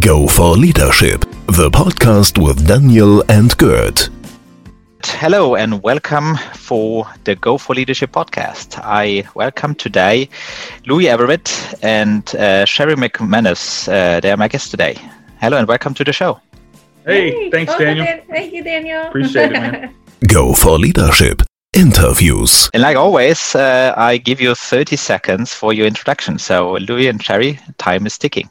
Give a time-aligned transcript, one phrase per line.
[0.00, 4.08] Go for Leadership, the podcast with Daniel and Gert.
[5.04, 8.80] Hello and welcome for the Go for Leadership podcast.
[8.82, 10.30] I welcome today
[10.86, 11.50] Louis Everett
[11.82, 13.88] and uh, Sherry McManus.
[13.88, 14.96] Uh, they are my guests today.
[15.38, 16.40] Hello and welcome to the show.
[17.04, 18.06] Hey, hey thanks, Daniel.
[18.06, 19.02] Dan- thank you, Daniel.
[19.08, 19.94] Appreciate it, man.
[20.26, 21.42] Go for Leadership
[21.74, 22.70] interviews.
[22.72, 26.38] And like always, uh, I give you 30 seconds for your introduction.
[26.38, 28.48] So, Louis and Sherry, time is ticking.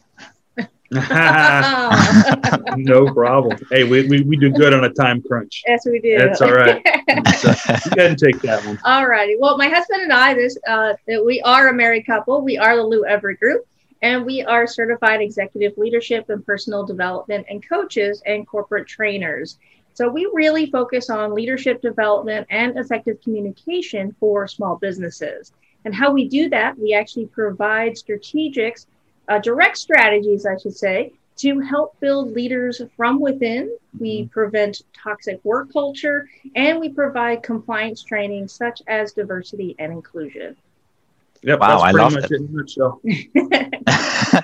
[2.78, 3.58] no problem.
[3.70, 5.62] Hey, we, we, we do good on a time crunch.
[5.68, 6.18] Yes, we do.
[6.18, 6.84] That's all right.
[7.38, 8.80] so, go ahead and take that one.
[8.84, 9.38] All righty.
[9.40, 12.42] Well, my husband and I, this uh, we are a married couple.
[12.42, 13.68] We are the Lou Everett Group,
[14.02, 19.60] and we are certified executive leadership and personal development and coaches and corporate trainers.
[19.94, 25.52] So we really focus on leadership development and effective communication for small businesses.
[25.86, 28.86] And how we do that, we actually provide strategics,
[29.30, 33.78] uh, direct strategies, I should say, to help build leaders from within.
[33.98, 34.28] We mm-hmm.
[34.28, 40.58] prevent toxic work culture and we provide compliance training such as diversity and inclusion.
[41.42, 42.30] Yep, wow, I love it.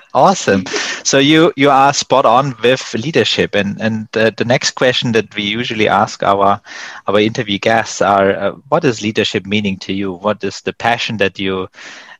[0.14, 0.64] awesome.
[1.04, 5.34] So you you are spot on with leadership, and and uh, the next question that
[5.36, 6.58] we usually ask our
[7.06, 10.14] our interview guests are, uh, what is leadership meaning to you?
[10.14, 11.68] What is the passion that you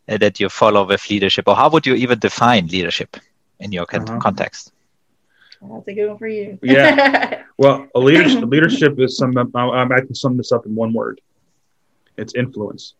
[0.06, 3.16] that you follow with leadership, or how would you even define leadership
[3.60, 4.18] in your uh-huh.
[4.18, 4.72] context?
[5.60, 6.58] That's a good one for you.
[6.62, 7.42] yeah.
[7.58, 9.32] Well, a leadership, leadership is some.
[9.38, 11.22] I can sum this up in one word.
[12.18, 12.94] It's influence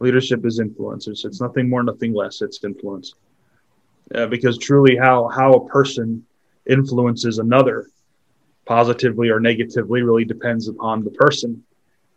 [0.00, 1.08] leadership is influence.
[1.08, 2.42] It's, it's nothing more, nothing less.
[2.42, 3.14] It's influence.
[4.14, 6.24] Uh, because truly, how how a person
[6.66, 7.88] influences another,
[8.64, 11.62] positively or negatively, really depends upon the person.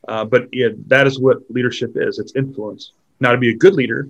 [0.08, 2.18] Uh, but yeah, that is what leadership is.
[2.18, 2.94] It's influence.
[3.22, 4.10] Now, to be a good leader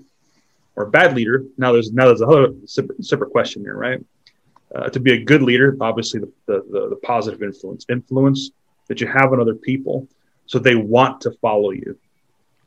[0.76, 4.03] or a bad leader, now there's now there's a whole separate, separate question here, right?
[4.73, 8.52] Uh, to be a good leader, obviously the, the, the, the positive influence, influence
[8.88, 10.08] that you have on other people,
[10.46, 11.97] so they want to follow you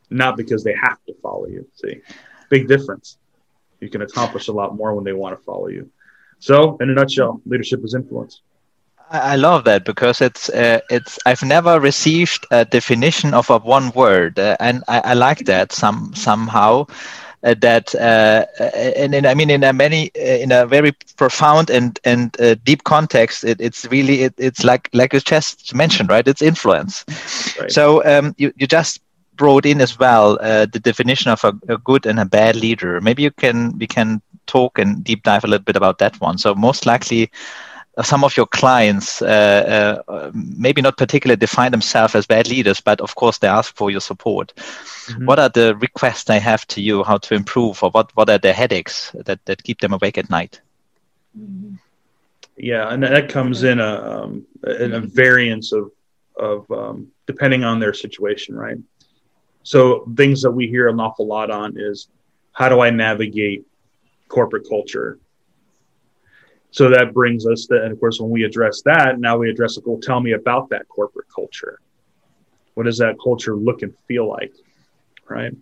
[0.09, 1.67] not because they have to follow you.
[1.75, 2.01] See,
[2.49, 3.17] big difference.
[3.79, 5.89] You can accomplish a lot more when they want to follow you.
[6.39, 8.41] So, in a nutshell, leadership is influence.
[9.11, 13.91] I love that because it's uh, it's I've never received a definition of a one
[13.91, 16.87] word, uh, and I, I, like that some somehow.
[17.43, 18.43] Uh, that uh,
[18.75, 22.55] and, and, I mean in a many uh, in a very profound and and uh,
[22.63, 26.27] deep context, it, it's really it, it's like like you just mentioned, right?
[26.27, 27.05] It's influence.
[27.59, 27.71] Right.
[27.71, 28.99] So um, you you just
[29.35, 32.99] brought in as well uh, the definition of a, a, good and a bad leader.
[33.01, 36.37] Maybe you can we can talk and deep dive a little bit about that one.
[36.37, 42.15] So most likely, uh, some of your clients uh, uh maybe not particularly define themselves
[42.15, 44.53] as bad leaders, but of course they ask for your support.
[44.55, 45.25] Mm-hmm.
[45.25, 47.03] What are the requests they have to you?
[47.03, 50.29] How to improve, or what what are the headaches that that keep them awake at
[50.29, 50.61] night?
[52.57, 54.45] Yeah, and that comes in a um,
[54.79, 55.91] in a variance of
[56.37, 58.77] of um, depending on their situation, right?
[59.63, 62.07] So things that we hear an awful lot on is
[62.51, 63.65] how do I navigate
[64.29, 65.19] corporate culture?
[66.75, 69.77] So that brings us to, and of course, when we address that, now we address,
[69.77, 69.87] it.
[69.87, 71.79] well, tell me about that corporate culture.
[72.73, 74.51] What does that culture look and feel like?
[75.25, 75.53] Right.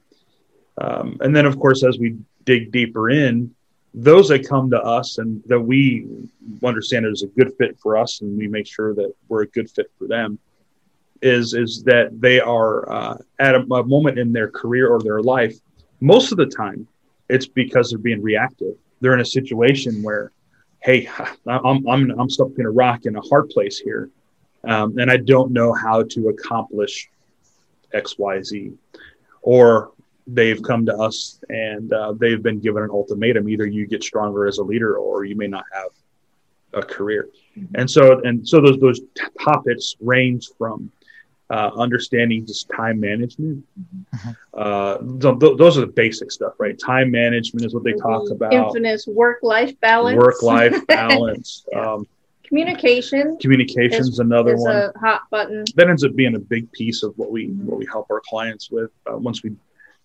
[0.82, 3.54] Um, and then, of course, as we dig deeper in,
[3.94, 6.08] those that come to us and that we
[6.64, 9.70] understand is a good fit for us, and we make sure that we're a good
[9.70, 10.40] fit for them
[11.22, 15.22] is is that they are uh, at a, a, moment in their career or their
[15.22, 15.56] life.
[16.02, 16.88] Most of the time,
[17.30, 18.74] it's because they're being reactive.
[19.00, 20.32] They're in a situation where,
[20.84, 21.10] hey,
[21.48, 24.10] I'm I'm I'm stuck in a rock in a hard place here,
[24.66, 27.10] um, and I don't know how to accomplish
[27.94, 28.72] X Y Z,
[29.42, 29.92] or
[30.28, 34.46] they've come to us and uh, they've been given an ultimatum: either you get stronger
[34.46, 35.90] as a leader, or you may not have
[36.74, 37.30] a career.
[37.58, 37.76] Mm-hmm.
[37.76, 39.02] And so and so those those
[39.40, 40.92] topics range from
[41.54, 43.64] uh, understanding just time management.
[43.80, 44.32] Mm-hmm.
[44.56, 46.78] Uh, th- those are the basic stuff, right?
[46.80, 48.34] Time management is what they talk mm-hmm.
[48.34, 48.54] about.
[48.54, 50.18] Infinite work-life balance.
[50.18, 51.64] Work-life balance.
[51.72, 51.94] yeah.
[51.94, 52.08] um,
[52.44, 53.38] communication.
[53.38, 54.76] Communication is another is one.
[54.76, 55.64] A hot button.
[55.76, 57.68] That ends up being a big piece of what we mm-hmm.
[57.68, 58.90] what we help our clients with.
[59.06, 59.52] Uh, once we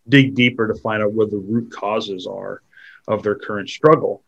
[0.06, 2.60] dig deeper to find out what the root causes are
[3.06, 4.22] of their current struggle.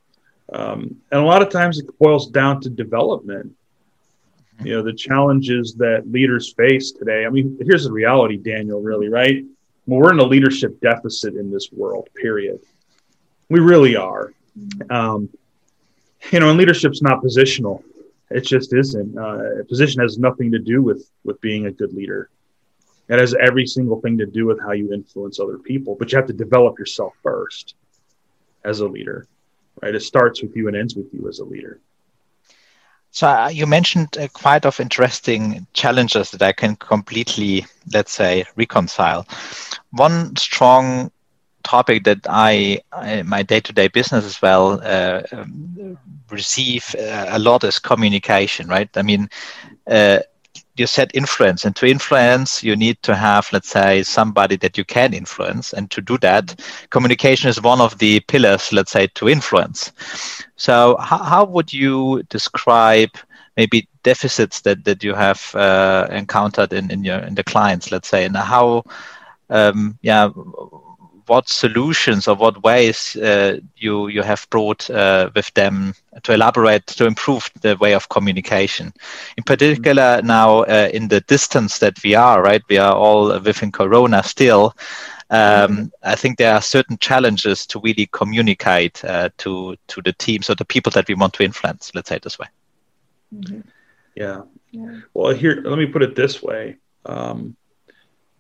[0.53, 3.55] Um, and a lot of times it boils down to development
[4.63, 7.25] you know the challenges that leaders face today.
[7.25, 9.45] I mean here's the reality daniel really right?
[9.87, 12.61] Well we're in a leadership deficit in this world period.
[13.49, 14.33] We really are.
[14.91, 15.29] Um,
[16.31, 17.83] you know and leadership's not positional.
[18.31, 19.19] It just isn't.
[19.19, 22.31] Uh, position has nothing to do with with being a good leader.
[23.09, 26.17] It has every single thing to do with how you influence other people but you
[26.17, 27.75] have to develop yourself first
[28.65, 29.27] as a leader
[29.83, 29.95] right?
[29.95, 31.81] It starts with you and ends with you as a leader.
[33.11, 38.45] So uh, you mentioned uh, quite of interesting challenges that I can completely, let's say,
[38.57, 39.27] reconcile.
[39.91, 41.11] One strong
[41.63, 42.81] topic that I,
[43.25, 45.99] my day-to-day business as well uh, um,
[46.31, 48.89] receive uh, a lot is communication, right?
[48.97, 49.29] I mean,
[49.91, 50.21] uh,
[50.81, 54.85] you said influence and to influence you need to have let's say somebody that you
[54.85, 56.47] can influence and to do that
[56.91, 59.93] communication is one of the pillars let's say to influence.
[60.57, 63.11] So how, how would you describe
[63.57, 68.09] maybe deficits that, that you have uh, encountered in, in your in the clients let's
[68.09, 68.83] say and how
[69.51, 70.31] um, yeah
[71.31, 75.95] what solutions or what ways uh, you you have brought uh, with them
[76.25, 78.93] to elaborate to improve the way of communication.
[79.37, 80.27] In particular, mm-hmm.
[80.27, 82.63] now uh, in the distance that we are, right?
[82.69, 84.75] We are all within Corona still.
[85.31, 85.85] Um, mm-hmm.
[86.03, 90.57] I think there are certain challenges to really communicate uh, to to the teams or
[90.57, 91.93] the people that we want to influence.
[91.95, 92.49] Let's say it this way.
[93.33, 93.61] Mm-hmm.
[94.17, 94.43] Yeah.
[94.73, 95.01] yeah.
[95.15, 96.79] Well, here, let me put it this way.
[97.07, 97.57] Um,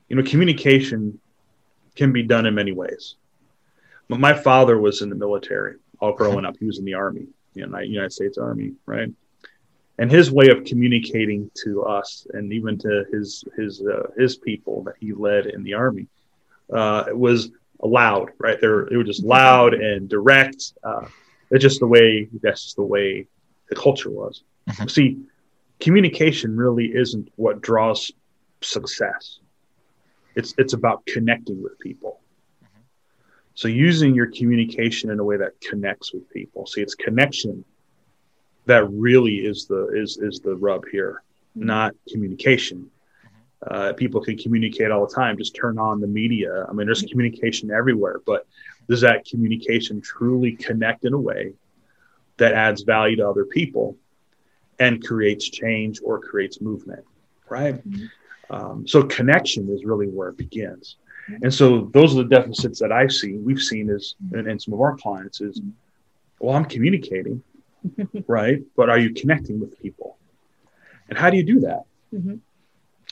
[0.08, 1.20] you know, communication
[2.00, 3.16] can be done in many ways.
[4.08, 6.56] But my father was in the military all growing up.
[6.58, 9.10] He was in the Army, you know, United States Army, right?
[9.98, 14.82] And his way of communicating to us and even to his his uh, his people
[14.84, 16.06] that he led in the Army
[16.72, 17.50] uh, was
[17.82, 18.58] loud, right?
[18.58, 20.72] They were, they were just loud and direct.
[20.82, 21.06] Uh,
[21.50, 23.26] it's just the way that's just the way
[23.68, 24.42] the culture was.
[24.70, 24.88] Mm-hmm.
[24.88, 25.18] See,
[25.80, 28.10] communication really isn't what draws
[28.62, 29.39] success
[30.34, 32.20] it's it's about connecting with people
[32.62, 32.80] mm-hmm.
[33.54, 37.64] so using your communication in a way that connects with people see it's connection
[38.66, 41.22] that really is the is is the rub here
[41.56, 41.66] mm-hmm.
[41.66, 42.90] not communication
[43.66, 47.02] uh, people can communicate all the time just turn on the media i mean there's
[47.02, 48.46] communication everywhere but
[48.88, 51.52] does that communication truly connect in a way
[52.38, 53.96] that adds value to other people
[54.78, 57.04] and creates change or creates movement
[57.48, 58.06] right mm-hmm.
[58.50, 60.96] Um, so connection is really where it begins.
[61.42, 64.74] And so those are the deficits that I've seen, we've seen is, and, and some
[64.74, 65.60] of our clients is,
[66.40, 67.42] well, I'm communicating,
[68.26, 68.60] right?
[68.76, 70.16] But are you connecting with people?
[71.08, 71.84] And how do you do that?
[72.12, 72.36] Mm-hmm.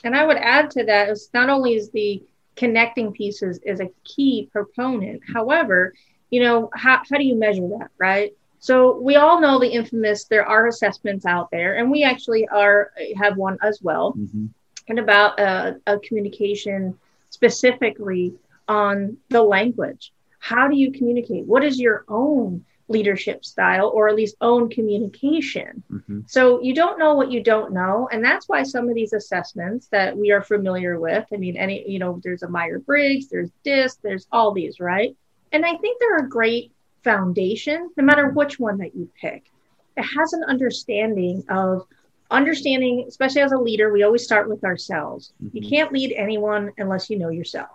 [0.03, 2.23] And I would add to that is not only is the
[2.55, 5.21] connecting pieces is a key proponent.
[5.33, 5.93] However,
[6.29, 8.33] you know, how, how do you measure that, right?
[8.59, 12.91] So we all know the infamous, there are assessments out there, and we actually are
[13.17, 14.13] have one as well.
[14.13, 14.47] Mm-hmm
[14.89, 16.97] and about a, a communication
[17.29, 18.33] specifically
[18.67, 20.11] on the language.
[20.39, 21.45] How do you communicate?
[21.45, 25.83] What is your own leadership style or at least own communication.
[25.91, 26.21] Mm-hmm.
[26.25, 28.09] So you don't know what you don't know.
[28.11, 31.87] And that's why some of these assessments that we are familiar with, I mean, any,
[31.89, 35.15] you know, there's a Meyer Briggs, there's DISC, there's all these, right?
[35.51, 36.71] And I think they're a great
[37.03, 39.45] foundation, no matter which one that you pick.
[39.95, 41.85] It has an understanding of
[42.31, 45.33] understanding, especially as a leader, we always start with ourselves.
[45.43, 45.57] Mm-hmm.
[45.57, 47.69] You can't lead anyone unless you know yourself.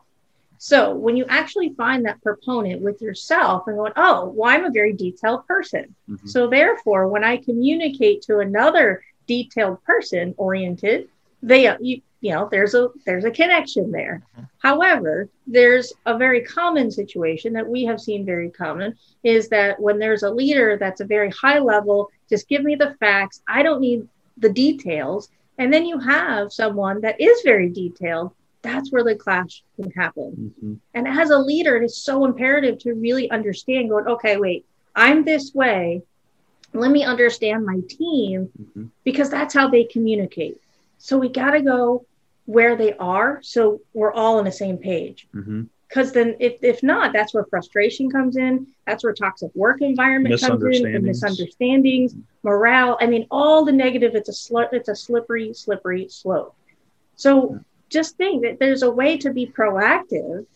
[0.59, 4.71] So when you actually find that proponent with yourself and going, oh, well, I'm a
[4.71, 5.95] very detailed person.
[6.09, 6.27] Mm-hmm.
[6.27, 11.09] So therefore, when I communicate to another detailed person oriented,
[11.43, 14.23] they you, you know there's a there's a connection there.
[14.33, 14.45] Mm-hmm.
[14.59, 19.99] However, there's a very common situation that we have seen very common is that when
[19.99, 23.43] there's a leader that's a very high level, just give me the facts.
[23.47, 25.29] I don't need the details.
[25.59, 28.33] And then you have someone that is very detailed.
[28.63, 30.55] That's where the clash can happen.
[30.59, 30.75] Mm-hmm.
[30.95, 35.25] And as a leader, it is so imperative to really understand going, okay, wait, I'm
[35.25, 36.03] this way.
[36.73, 38.87] Let me understand my team mm-hmm.
[39.05, 40.61] because that's how they communicate.
[40.99, 42.07] So we got to go
[42.47, 45.27] where they are so we're all on the same page.
[45.35, 45.63] Mm-hmm
[45.95, 48.67] because then if, if not that's where frustration comes in.
[48.85, 52.99] That's where toxic work environment comes in and misunderstandings morale.
[53.01, 56.57] I mean all the negative it's a sl- it's a slippery slippery slope.
[57.15, 57.61] So
[57.91, 60.47] just think that there's a way to be proactive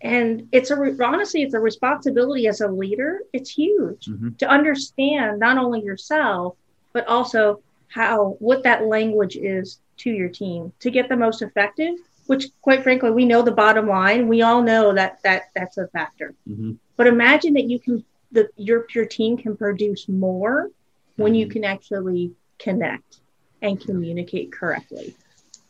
[0.00, 3.20] and it's a re- honestly it's a responsibility as a leader.
[3.34, 4.30] It's huge mm-hmm.
[4.38, 6.56] to understand not only yourself
[6.94, 11.96] but also how what that language is to your team to get the most effective
[12.30, 15.88] which quite frankly we know the bottom line we all know that that that's a
[15.88, 16.70] factor mm-hmm.
[16.96, 21.22] but imagine that you can that your your team can produce more mm-hmm.
[21.22, 21.54] when you mm-hmm.
[21.54, 23.18] can actually connect
[23.62, 25.12] and communicate correctly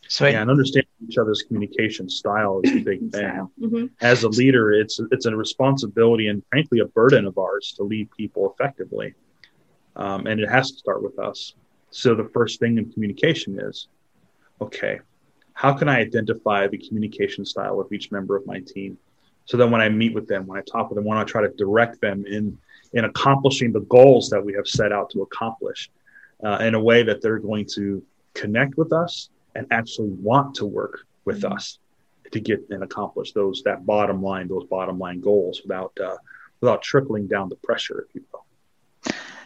[0.06, 3.48] so yeah, and understanding each other's communication style is a big thing.
[3.60, 3.86] Mm-hmm.
[4.00, 8.10] As a leader, it's it's a responsibility and frankly a burden of ours to lead
[8.10, 9.14] people effectively,
[9.94, 11.54] um, and it has to start with us.
[11.90, 13.86] So the first thing in communication is,
[14.60, 14.98] okay,
[15.60, 18.96] how can I identify the communication style of each member of my team?
[19.44, 21.42] So then when I meet with them, when I talk with them, when I try
[21.42, 22.56] to direct them in
[22.94, 25.90] in accomplishing the goals that we have set out to accomplish
[26.42, 28.02] uh, in a way that they're going to
[28.32, 31.52] connect with us and actually want to work with mm-hmm.
[31.52, 31.78] us
[32.32, 36.16] to get and accomplish those that bottom line those bottom line goals without uh,
[36.62, 38.46] without trickling down the pressure if you will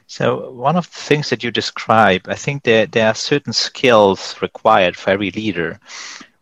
[0.07, 4.37] so one of the things that you describe i think there, there are certain skills
[4.43, 5.79] required for every leader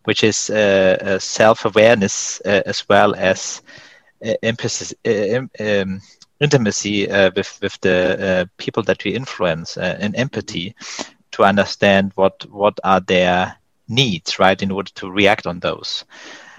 [0.05, 3.61] which is uh, uh, self-awareness uh, as well as
[4.25, 6.01] uh, emphasis, uh, um,
[6.39, 10.75] intimacy uh, with with the people that we influence and empathy
[11.31, 13.55] to understand what what are their
[13.87, 16.05] needs, right, in order to react on those.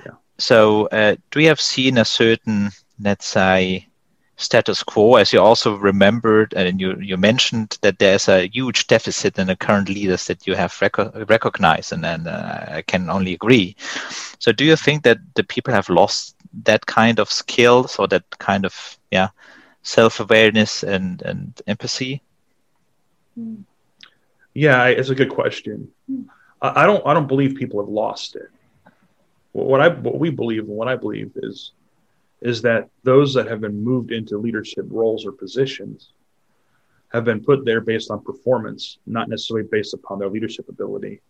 [0.04, 0.12] Yeah.
[0.38, 2.70] So, uh, do you have seen a certain,
[3.00, 3.88] let's say,
[4.37, 9.38] status quo, as you also remembered and you, you mentioned that there's a huge deficit
[9.38, 13.35] in the current leaders that you have rec- recognized, and, and uh, I can only
[13.35, 13.76] agree.
[14.38, 18.25] So, do you think that the people have lost that kind of skills or that
[18.38, 19.29] kind of yeah
[19.83, 22.23] self awareness and and empathy?
[24.55, 25.88] Yeah, it's a good question.
[26.61, 28.50] I don't I don't believe people have lost it.
[29.53, 31.73] What I what we believe and what I believe is
[32.45, 36.13] is that those that have been moved into leadership roles or positions
[37.11, 41.23] have been put there based on performance, not necessarily based upon their leadership ability.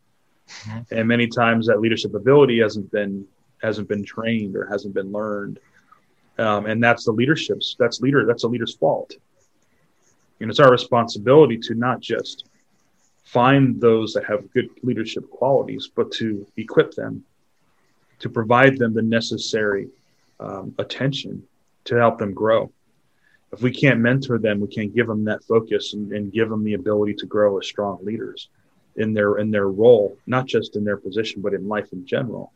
[0.49, 0.95] Mm-hmm.
[0.95, 3.27] And many times that leadership ability hasn't been
[3.63, 5.59] hasn't been trained or hasn't been learned,
[6.39, 9.15] um, and that's the leadership's that's leader that's a leader's fault.
[10.41, 12.47] And it's our responsibility to not just
[13.23, 17.25] find those that have good leadership qualities, but to equip them,
[18.19, 19.89] to provide them the necessary
[20.45, 21.43] um, attention
[21.85, 22.73] to help them grow.
[23.53, 26.65] If we can't mentor them, we can't give them that focus and, and give them
[26.65, 28.49] the ability to grow as strong leaders
[28.97, 32.53] in their in their role, not just in their position, but in life in general.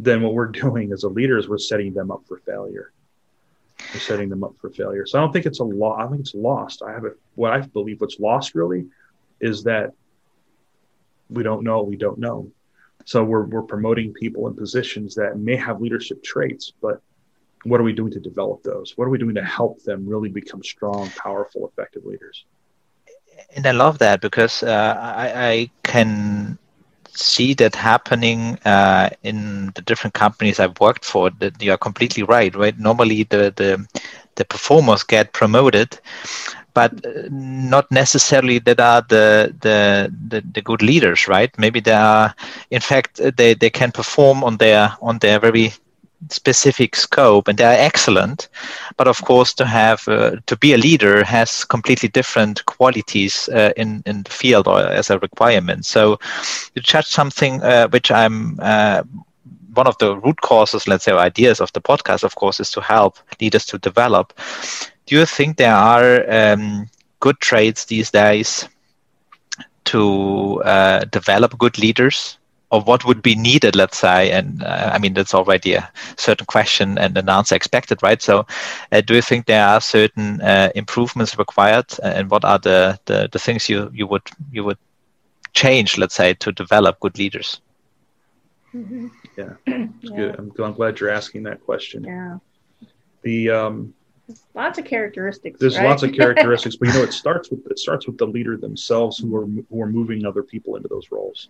[0.00, 2.92] Then what we're doing as a leader is we're setting them up for failure.
[3.92, 5.04] We're setting them up for failure.
[5.04, 5.98] So I don't think it's a law.
[5.98, 6.82] I think it's lost.
[6.82, 8.86] I have a, what I believe what's lost really
[9.40, 9.92] is that
[11.28, 12.50] we don't know we don't know.
[13.04, 17.00] So we're, we're promoting people in positions that may have leadership traits, but
[17.64, 18.96] what are we doing to develop those?
[18.96, 22.44] What are we doing to help them really become strong, powerful, effective leaders?
[23.56, 26.58] And I love that because uh, I, I, can
[27.08, 31.30] see that happening uh, in the different companies I've worked for.
[31.30, 32.54] That you are completely right.
[32.54, 32.78] Right.
[32.78, 33.86] Normally, the the
[34.36, 35.98] the performers get promoted,
[36.74, 36.92] but
[37.30, 41.56] not necessarily that are the, the, the the good leaders, right?
[41.58, 42.34] Maybe they are,
[42.70, 45.72] in fact, they, they can perform on their on their very
[46.30, 48.48] specific scope and they are excellent
[48.96, 53.72] but of course to have uh, to be a leader has completely different qualities uh,
[53.76, 56.18] in in the field or as a requirement so
[56.74, 59.02] you touch something uh, which i'm uh,
[59.74, 62.70] one of the root causes let's say or ideas of the podcast of course is
[62.72, 64.32] to help leaders to develop.
[65.06, 66.86] Do you think there are um,
[67.20, 68.68] good traits these days
[69.84, 72.38] to uh, develop good leaders?
[72.70, 74.30] Or what would be needed let's say?
[74.32, 78.20] And uh, i mean that's already a certain question and an answer expected right?
[78.20, 78.46] So
[78.92, 81.86] uh, do you think there are certain uh, improvements required?
[82.02, 84.78] And what are the, the, the things you you would you would
[85.54, 87.60] change let's say to develop good leaders?
[88.74, 89.08] Mm-hmm.
[89.36, 90.16] Yeah it's yeah.
[90.16, 92.38] good I'm, I'm glad you're asking that question yeah
[93.22, 93.94] the um
[94.54, 95.60] lots of characteristics.
[95.60, 95.88] There's right?
[95.88, 99.18] lots of characteristics, but you know, it starts with it starts with the leader themselves
[99.18, 101.48] who are who are moving other people into those roles.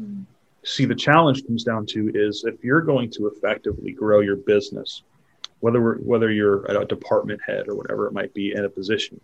[0.00, 0.24] Mm.
[0.64, 5.02] See, the challenge comes down to is if you're going to effectively grow your business,
[5.60, 9.20] whether we're, whether you're a department head or whatever it might be in a position.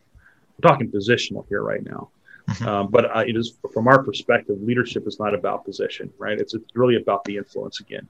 [0.58, 2.10] We're talking positional here right now.
[2.48, 2.68] Mm-hmm.
[2.68, 6.38] Um, but uh, it is from our perspective, leadership is not about position, right?
[6.38, 8.08] It's, it's really about the influence again.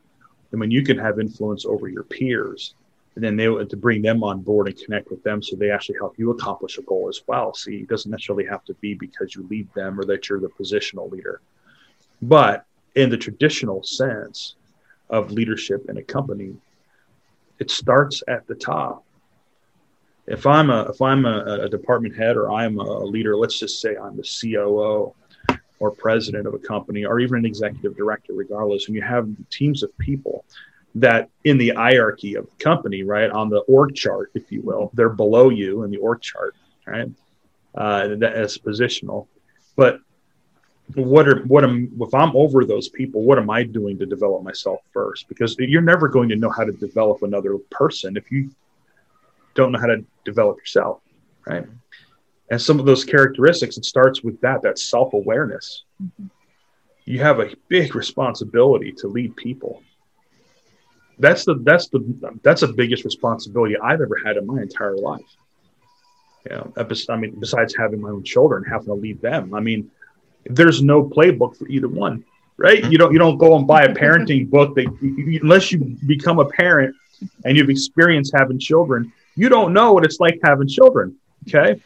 [0.51, 2.75] And when you can have influence over your peers,
[3.15, 5.97] and then they to bring them on board and connect with them so they actually
[5.99, 9.35] help you accomplish a goal as well see it doesn't necessarily have to be because
[9.35, 11.41] you lead them or that you're the positional leader
[12.23, 14.57] but in the traditional sense
[15.11, 16.55] of leadership in a company
[17.59, 19.05] it starts at the top
[20.26, 23.81] if i'm a if i'm a, a department head or i'm a leader let's just
[23.81, 25.14] say i'm the coo
[25.79, 29.83] or president of a company or even an executive director regardless and you have teams
[29.83, 30.45] of people
[30.95, 34.91] that in the hierarchy of the company, right, on the org chart, if you will,
[34.95, 36.55] they're below you in the org chart,
[36.87, 37.09] right,
[37.75, 39.26] uh, that as positional.
[39.76, 40.00] But
[40.95, 43.23] what are what am if I'm over those people?
[43.23, 45.29] What am I doing to develop myself first?
[45.29, 48.50] Because you're never going to know how to develop another person if you
[49.54, 51.00] don't know how to develop yourself,
[51.47, 51.66] right?
[52.50, 55.85] And some of those characteristics, it starts with that that self awareness.
[56.02, 56.26] Mm-hmm.
[57.04, 59.82] You have a big responsibility to lead people
[61.23, 62.00] that's the that's the
[62.42, 65.21] that's the biggest responsibility I've ever had in my entire life.
[66.50, 69.54] Yeah, I mean, besides having my own children, having to lead them.
[69.54, 69.90] I mean,
[70.44, 72.25] there's no playbook for either one,
[72.56, 72.82] right?
[72.82, 72.92] Mm-hmm.
[72.92, 74.87] You don't you don't go and buy a parenting book that
[75.42, 76.97] unless you become a parent
[77.44, 81.17] and you've experienced having children, you don't know what it's like having children.
[81.49, 81.81] Okay.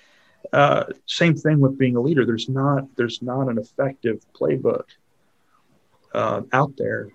[0.52, 2.24] Uh, same thing with being a leader.
[2.24, 4.84] There's not there's not an effective playbook
[6.14, 7.10] uh, out there,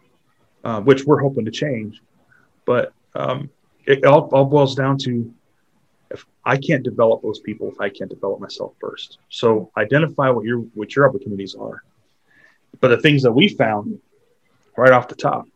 [0.63, 2.01] uh, which we're hoping to change.
[2.65, 3.49] But um,
[3.85, 5.33] it all, all boils down to
[6.09, 9.17] if I can't develop those people, if I can't develop myself first.
[9.29, 11.83] So identify what your what your opportunities are.
[12.79, 13.99] But the things that we found
[14.77, 15.47] right off the top,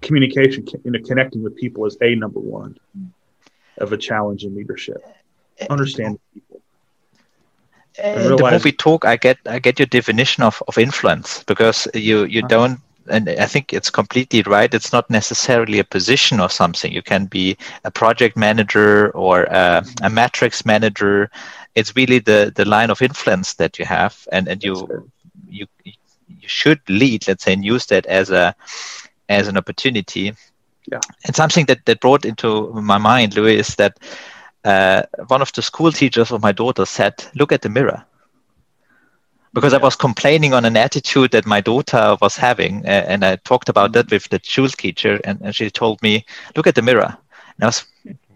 [0.00, 2.78] communication, know, connecting with people is a number one
[3.78, 5.04] of a challenge in leadership.
[5.70, 6.60] Understand people.
[8.02, 11.86] And the more we talk, I get I get your definition of, of influence because
[11.94, 12.48] you you uh-huh.
[12.48, 14.72] don't and I think it's completely right.
[14.72, 16.92] It's not necessarily a position or something.
[16.92, 21.30] You can be a project manager or a, a matrix manager.
[21.74, 25.10] It's really the, the line of influence that you have, and, and you
[25.48, 28.54] you you should lead, let's say, and use that as a
[29.28, 30.34] as an opportunity.
[30.90, 31.00] Yeah.
[31.24, 33.98] And something that, that brought into my mind, Louis, is that
[34.64, 38.04] uh, one of the school teachers of my daughter said, "Look at the mirror."
[39.54, 39.78] because yeah.
[39.78, 43.68] I was complaining on an attitude that my daughter was having, uh, and I talked
[43.68, 46.26] about that with the school teacher, and, and she told me,
[46.56, 47.16] "Look at the mirror."
[47.56, 47.84] And I was,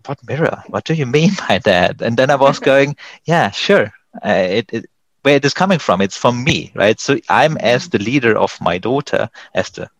[0.06, 0.62] "What mirror?
[0.68, 3.92] What do you mean by that?" And then I was going, "Yeah, sure.
[4.24, 4.86] Uh, it, it,
[5.22, 6.00] where it is coming from?
[6.00, 6.98] It's from me, right?
[6.98, 9.90] So I'm as the leader of my daughter, as the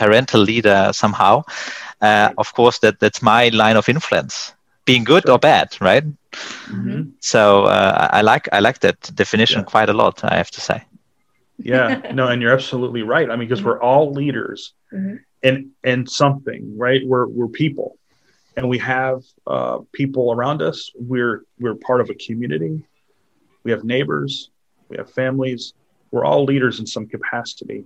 [0.00, 1.42] parental leader somehow.
[2.00, 4.54] Uh, of course, that that's my line of influence,
[4.86, 5.34] being good sure.
[5.34, 6.04] or bad, right?
[6.72, 7.10] Mm-hmm.
[7.20, 9.70] So uh, I like I like that definition yeah.
[9.72, 10.24] quite a lot.
[10.24, 10.78] I have to say.
[11.58, 13.28] yeah, no, and you're absolutely right.
[13.30, 15.16] I mean, because we're all leaders mm-hmm.
[15.42, 17.02] in in something, right?
[17.10, 17.98] We're we're people,
[18.56, 20.90] and we have uh, people around us.
[20.94, 22.74] We're we're part of a community.
[23.64, 24.50] We have neighbors.
[24.88, 25.74] We have families.
[26.10, 27.84] We're all leaders in some capacity,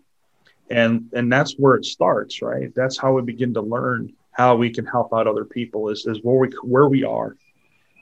[0.70, 2.74] and and that's where it starts, right?
[2.74, 5.90] That's how we begin to learn how we can help out other people.
[5.90, 7.36] Is is where we where we are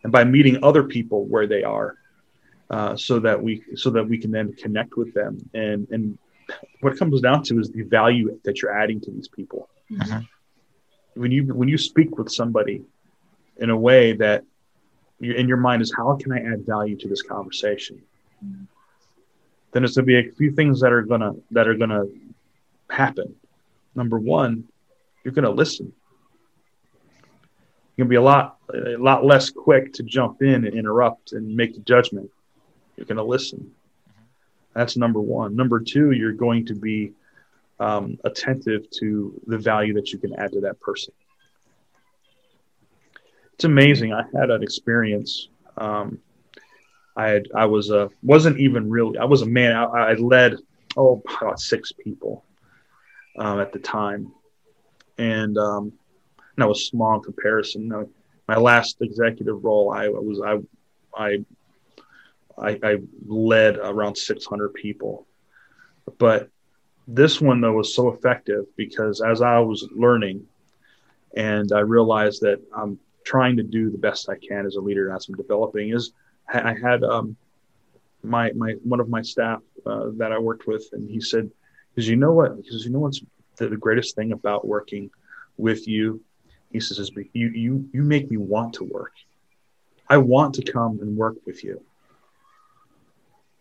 [0.03, 1.96] and by meeting other people where they are,
[2.70, 5.38] uh, so that we so that we can then connect with them.
[5.55, 6.18] And and
[6.81, 9.68] what it comes down to is the value that you're adding to these people.
[9.90, 11.20] Mm-hmm.
[11.20, 12.83] When you when you speak with somebody
[13.59, 14.44] in a way that
[15.20, 18.03] in your mind is how can I add value to this conversation?
[18.44, 18.64] Mm-hmm.
[19.70, 22.05] Then it's going to be a few things that are gonna that are gonna
[22.92, 23.35] happen.
[23.94, 24.64] Number one,
[25.24, 25.92] you're going to listen
[27.96, 31.33] you're going to be a lot a lot less quick to jump in and interrupt
[31.33, 32.31] and make the judgment.
[32.96, 33.70] You're going to listen.
[34.74, 35.55] That's number one.
[35.55, 37.12] Number two, you're going to be
[37.78, 41.12] um, attentive to the value that you can add to that person.
[43.55, 44.14] It's amazing.
[44.14, 45.48] I had an experience.
[45.76, 46.18] Um,
[47.14, 49.76] I had I was a wasn't even really I was a man.
[49.76, 50.57] I, I led
[50.96, 52.42] oh about six people
[53.37, 54.33] um, at the time,
[55.18, 55.92] and um,
[56.59, 57.88] was small in comparison.
[58.49, 60.59] my last executive role, I was I
[61.16, 61.45] I
[62.59, 65.27] I, I led around 600 people,
[66.18, 66.49] but
[67.09, 70.47] this one though was so effective because as I was learning,
[71.37, 75.12] and I realized that I'm trying to do the best I can as a leader
[75.12, 76.12] as I'm developing is
[76.53, 77.37] I had um,
[78.23, 81.51] my my one of my staff uh, that I worked with, and he said,
[81.94, 82.57] "Because you know what?
[82.57, 83.20] Because you know what's
[83.57, 85.11] the, the greatest thing about working
[85.57, 86.22] with you
[86.72, 89.12] he says, you, you, you make me want to work.
[90.09, 91.83] I want to come and work with you.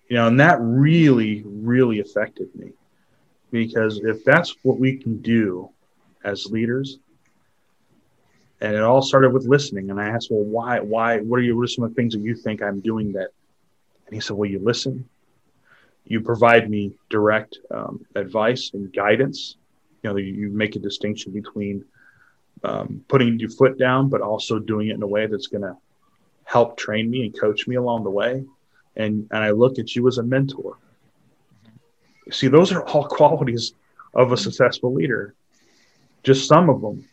[0.07, 2.71] You know, and that really, really affected me
[3.51, 5.69] because if that's what we can do
[6.23, 6.99] as leaders,
[8.61, 9.89] and it all started with listening.
[9.89, 12.13] And I asked, well, why, why, what are you, what are some of the things
[12.13, 13.29] that you think I'm doing that?
[14.05, 15.09] And he said, well, you listen,
[16.11, 19.55] you provide me direct um, advice and guidance.
[20.03, 21.85] You know, you make a distinction between
[22.65, 25.77] um, putting your foot down, but also doing it in a way that's going to
[26.43, 28.43] help train me and coach me along the way.
[28.97, 30.77] And and I look at you as a mentor.
[32.29, 33.73] See, those are all qualities
[34.13, 35.33] of a successful leader.
[36.23, 37.07] Just some of them.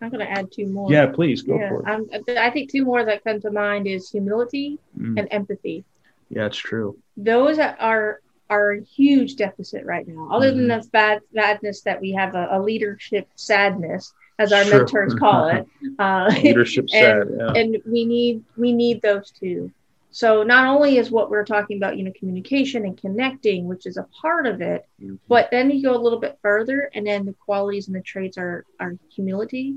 [0.00, 0.90] I'm going to add two more.
[0.90, 2.36] Yeah, please go yeah, for it.
[2.36, 5.16] I think two more that come to mind is humility mm.
[5.16, 5.84] and empathy.
[6.28, 6.98] Yeah, it's true.
[7.16, 8.20] Those are
[8.52, 10.28] are a huge deficit right now.
[10.30, 10.56] Other mm.
[10.56, 10.80] than mm-hmm.
[10.82, 15.66] the bad badness that we have a, a leadership sadness, as our mentors call it.
[15.98, 17.52] Uh, Leadership and, yeah.
[17.54, 19.70] and we need we need those two.
[20.10, 23.96] So not only is what we're talking about, you know, communication and connecting, which is
[23.96, 25.16] a part of it, mm-hmm.
[25.28, 28.36] but then you go a little bit further, and then the qualities and the traits
[28.38, 29.76] are are humility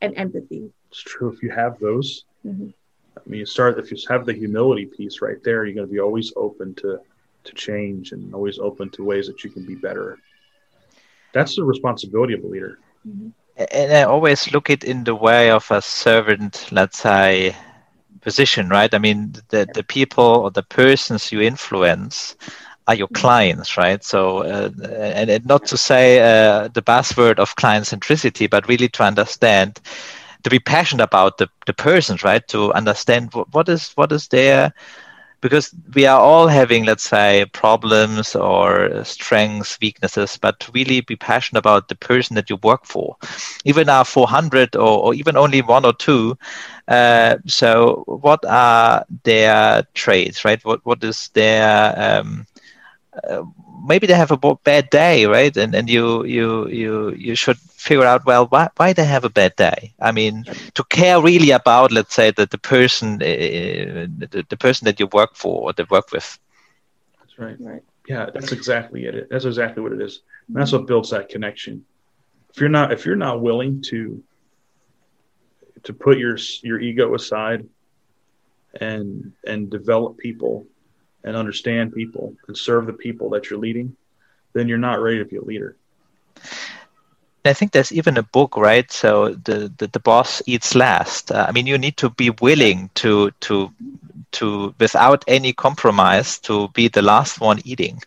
[0.00, 0.70] and empathy.
[0.90, 1.32] It's true.
[1.32, 2.68] If you have those, mm-hmm.
[3.16, 5.92] I mean, you start if you have the humility piece right there, you're going to
[5.92, 7.00] be always open to
[7.44, 10.18] to change and always open to ways that you can be better.
[11.32, 12.78] That's the responsibility of a leader.
[13.06, 13.28] Mm-hmm.
[13.70, 17.54] And I always look it in the way of a servant, let's say,
[18.20, 18.92] position, right?
[18.92, 22.34] I mean, the the people or the persons you influence
[22.86, 24.02] are your clients, right?
[24.04, 28.88] So, uh, and, and, not to say uh, the buzzword of client centricity, but really
[28.90, 29.80] to understand,
[30.42, 32.46] to be passionate about the, the persons, right?
[32.48, 34.72] To understand what, what is what is their
[35.44, 41.60] because we are all having, let's say, problems or strengths, weaknesses, but really be passionate
[41.60, 43.16] about the person that you work for.
[43.64, 46.38] Even our 400 or, or even only one or two.
[46.88, 50.64] Uh, so, what are their traits, right?
[50.64, 52.46] What what is their um,
[53.28, 53.42] uh,
[53.86, 55.56] maybe they have a bad day, right?
[55.56, 59.36] And and you you you you should figure out well why why they have a
[59.40, 59.92] bad day.
[60.00, 60.44] I mean,
[60.74, 65.06] to care really about, let's say, that the person uh, the, the person that you
[65.12, 66.38] work for or that work with.
[67.20, 67.56] That's right.
[67.60, 67.82] Right.
[68.08, 69.28] Yeah, that's exactly it.
[69.30, 70.22] That's exactly what it is.
[70.48, 71.84] And that's what builds that connection.
[72.50, 74.22] If you're not if you're not willing to
[75.84, 77.66] to put your your ego aside
[78.80, 80.66] and and develop people
[81.24, 83.96] and understand people and serve the people that you're leading,
[84.52, 85.76] then you're not ready to be a leader.
[87.44, 88.90] I think there's even a book, right?
[88.90, 91.30] So the the, the boss eats last.
[91.30, 93.72] Uh, I mean, you need to be willing to to
[94.32, 98.00] to without any compromise to be the last one eating.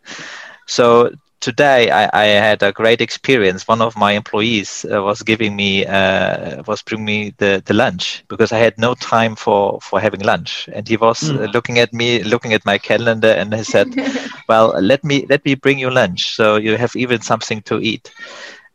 [0.66, 3.68] So today I, I, had a great experience.
[3.68, 8.24] One of my employees uh, was giving me uh, was bringing me the, the lunch
[8.28, 11.54] because I had no time for for having lunch, and he was mm.
[11.54, 13.88] looking at me, looking at my calendar, and he said,
[14.50, 18.12] "Well, let me let me bring you lunch, so you have even something to eat."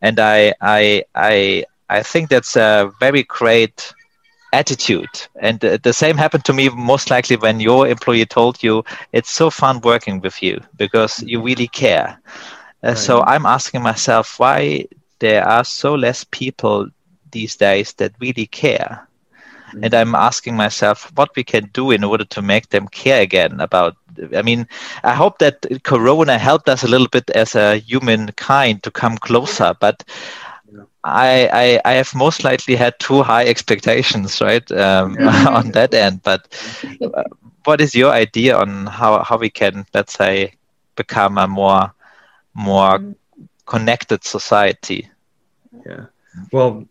[0.03, 3.95] And I I I I think that's a very great
[4.53, 5.11] attitude.
[5.41, 9.51] And the same happened to me most likely when your employee told you it's so
[9.51, 12.21] fun working with you because you really care.
[12.85, 12.97] Uh, right.
[12.97, 14.87] So I'm asking myself why
[15.21, 16.89] there are so less people
[17.33, 19.09] these days that really care.
[19.73, 19.85] Mm-hmm.
[19.85, 23.61] And I'm asking myself what we can do in order to make them care again
[23.61, 23.97] about.
[24.35, 24.69] I mean,
[25.03, 29.75] I hope that Corona helped us a little bit as a humankind to come closer,
[29.81, 30.05] but
[31.05, 35.17] I, I, I have most likely had too high expectations, right, um,
[35.49, 36.23] on that end.
[36.23, 36.47] But
[37.03, 37.25] uh,
[37.65, 40.55] what is your idea on how, how we can, let's say,
[40.97, 41.93] become a more
[42.55, 43.01] more
[43.67, 45.09] connected society?
[45.87, 46.07] Yeah.
[46.53, 46.87] Well,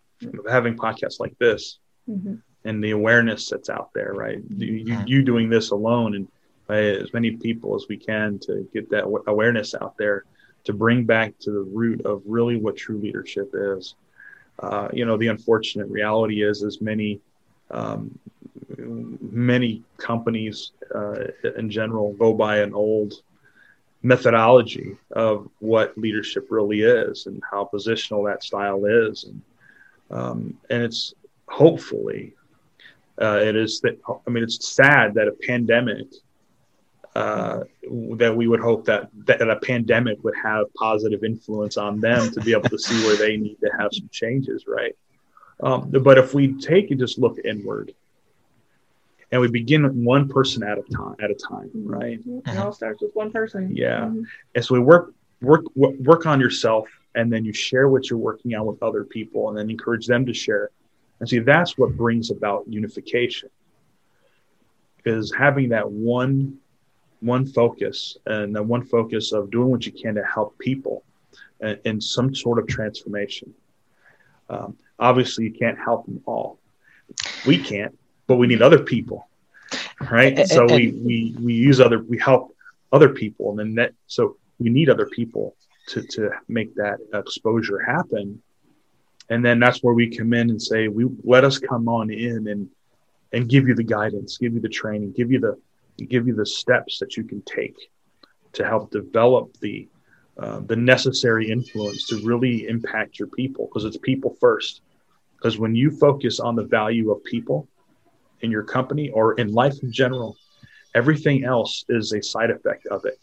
[0.50, 1.78] having podcasts like this
[2.10, 2.36] mm-hmm.
[2.64, 4.40] And the awareness that's out there, right?
[4.56, 6.28] You, you, doing this alone and
[6.70, 10.26] as many people as we can to get that awareness out there
[10.64, 13.96] to bring back to the root of really what true leadership is.
[14.60, 17.20] Uh, you know, the unfortunate reality is, as many
[17.72, 18.18] um,
[18.78, 21.26] many companies uh,
[21.58, 23.14] in general go by an old
[24.04, 29.42] methodology of what leadership really is and how positional that style is, and
[30.12, 31.14] um, and it's
[31.48, 32.34] hopefully
[33.20, 36.08] uh, it is that I mean it's sad that a pandemic
[37.16, 37.64] uh,
[38.16, 42.40] that we would hope that, that a pandemic would have positive influence on them to
[42.40, 44.96] be able to see where they need to have some changes, right?
[45.62, 47.94] Um, but if we take and just look inward,
[49.32, 52.20] and we begin one person at a time, at a time, right?
[52.26, 53.76] It all starts with one person.
[53.76, 54.24] Yeah, mm-hmm.
[54.56, 58.56] and so we work work work on yourself, and then you share what you're working
[58.56, 60.70] on with other people, and then encourage them to share.
[61.22, 63.50] And see, that's what brings about unification.
[65.06, 66.58] Is having that one
[67.20, 71.04] one focus and the one focus of doing what you can to help people
[71.84, 73.54] in, some sort of transformation.
[74.50, 76.58] Um, obviously, you can't help them all.
[77.46, 79.30] We can't, but we need other people,
[80.10, 80.48] right?
[80.48, 82.56] So we we we use other we help
[82.92, 85.56] other people, and then that so we need other people
[85.90, 88.42] to to make that exposure happen.
[89.32, 92.50] And then that's where we come in and say, we let us come on in
[92.50, 92.70] and
[93.32, 95.58] and give you the guidance, give you the training, give you the
[96.06, 97.78] give you the steps that you can take
[98.52, 99.88] to help develop the
[100.38, 104.82] uh, the necessary influence to really impact your people because it's people first.
[105.38, 107.70] Because when you focus on the value of people
[108.42, 110.36] in your company or in life in general
[110.94, 113.18] everything else is a side effect of it.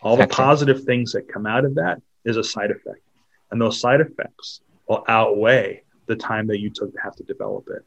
[0.00, 3.02] All the positive things that come out of that is a side effect.
[3.50, 7.68] And those side effects will outweigh the time that you took to have to develop
[7.68, 7.84] it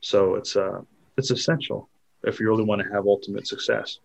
[0.00, 0.80] so it's uh
[1.16, 1.88] it's essential
[2.24, 3.98] if you really want to have ultimate success.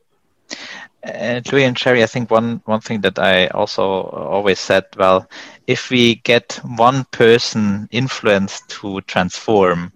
[1.04, 5.30] And Louis and Sherry, I think one, one thing that I also always said, well,
[5.68, 9.92] if we get one person influenced to transform,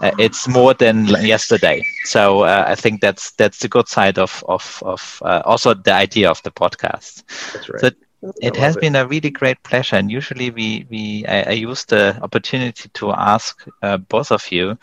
[0.00, 1.84] uh, it's more than yesterday.
[2.04, 5.94] So uh, I think that's that's the good side of of of uh, also the
[5.94, 7.22] idea of the podcast.
[7.52, 7.80] That's right.
[7.80, 7.90] So
[8.40, 8.78] it has it.
[8.78, 13.12] been a really great pleasure, and usually we we I, I use the opportunity to
[13.12, 14.76] ask uh, both of you.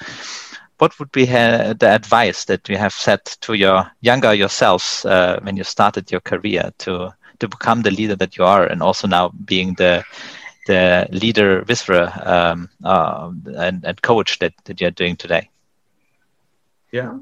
[0.77, 5.39] What would be uh, the advice that you have set to your younger yourselves uh,
[5.43, 9.08] when you started your career to to become the leader that you are, and also
[9.08, 10.04] now being the
[10.67, 15.49] the leader Visra um, uh, and, and coach that, that you're doing today?
[16.91, 17.17] Yeah.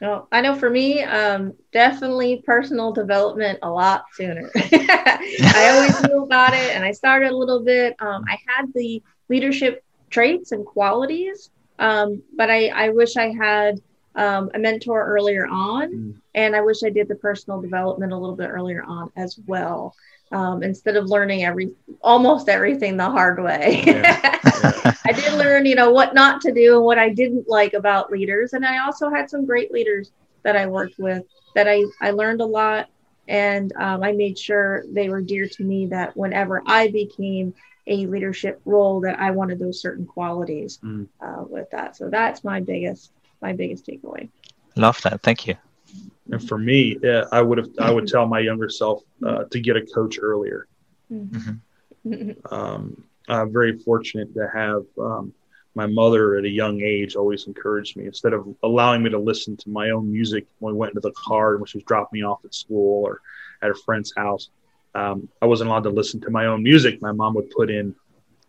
[0.00, 4.50] No, I know for me, um, definitely personal development a lot sooner.
[4.54, 7.96] I always knew about it and I started a little bit.
[8.00, 13.80] Um, I had the leadership traits and qualities, um, but I, I wish I had
[14.14, 16.20] um, a mentor earlier on.
[16.38, 19.96] And I wish I did the personal development a little bit earlier on as well
[20.30, 23.82] um, instead of learning every almost everything the hard way.
[23.84, 24.24] Yeah.
[24.58, 24.94] Yeah.
[25.04, 28.10] I did learn, you know, what not to do and what I didn't like about
[28.10, 30.10] leaders, and I also had some great leaders
[30.42, 31.22] that I worked with
[31.54, 32.88] that I I learned a lot,
[33.28, 35.86] and um, I made sure they were dear to me.
[35.86, 37.54] That whenever I became
[37.86, 41.06] a leadership role, that I wanted those certain qualities mm.
[41.20, 41.96] uh, with that.
[41.96, 44.28] So that's my biggest my biggest takeaway.
[44.74, 45.22] Love that.
[45.22, 45.54] Thank you.
[46.30, 49.60] And for me, yeah, I would have I would tell my younger self uh, to
[49.60, 50.66] get a coach earlier.
[51.10, 52.32] Mm-hmm.
[52.50, 55.32] Um, I'm very fortunate to have um,
[55.74, 59.56] my mother at a young age always encouraged me instead of allowing me to listen
[59.58, 62.20] to my own music when we went into the car and when she was dropping
[62.20, 63.20] me off at school or
[63.62, 64.50] at a friend's house.
[64.94, 67.00] Um, I wasn't allowed to listen to my own music.
[67.00, 67.94] My mom would put in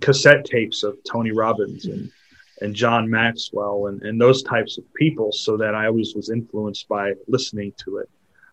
[0.02, 2.12] cassette tapes of Tony Robbins and
[2.62, 6.88] and John Maxwell and, and those types of people so that I always was influenced
[6.88, 8.10] by listening to it.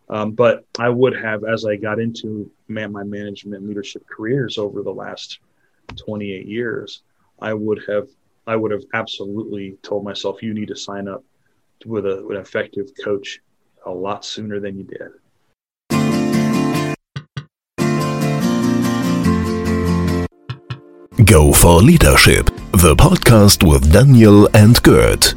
[0.08, 4.82] Um, but I would have, as I got into man, my management leadership careers over
[4.82, 5.40] the last
[5.96, 7.02] 28 years,
[7.40, 8.08] I would have,
[8.46, 11.24] I would have absolutely told myself, you need to sign up
[11.84, 13.40] with, a, with an effective coach
[13.84, 15.10] a lot sooner than you did.
[21.24, 25.34] Go for Leadership, the podcast with Daniel and Gert.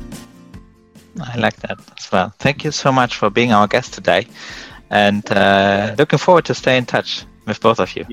[1.21, 2.33] I like that as well.
[2.39, 4.27] Thank you so much for being our guest today,
[4.89, 8.05] and uh, looking forward to stay in touch with both of you.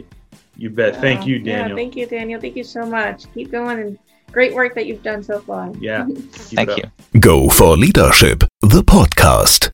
[0.57, 0.97] You bet.
[1.01, 1.71] Thank you, Daniel.
[1.71, 2.41] Yeah, thank you, Daniel.
[2.41, 3.25] Thank you so much.
[3.35, 3.99] Keep going and
[4.31, 5.73] great work that you've done so far.
[5.81, 6.07] Yeah.
[6.31, 6.85] thank you.
[7.19, 9.73] Go for Leadership, the podcast.